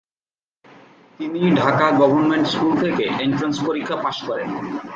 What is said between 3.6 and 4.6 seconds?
পরীক্ষা পাস করেন।